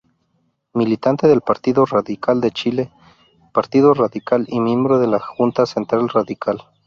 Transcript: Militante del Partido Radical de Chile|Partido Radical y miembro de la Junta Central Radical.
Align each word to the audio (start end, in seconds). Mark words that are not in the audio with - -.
Militante 0.73 1.27
del 1.27 1.41
Partido 1.41 1.85
Radical 1.85 2.41
de 2.41 2.49
Chile|Partido 2.49 3.93
Radical 3.93 4.47
y 4.49 4.59
miembro 4.59 4.97
de 4.97 5.05
la 5.05 5.19
Junta 5.19 5.67
Central 5.67 6.09
Radical. 6.09 6.63